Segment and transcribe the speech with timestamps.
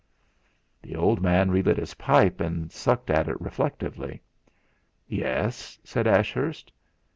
[0.81, 4.23] The old man refit his pipe, and sucked at it reflectively.
[5.07, 6.71] "Yes?" said Ashurst.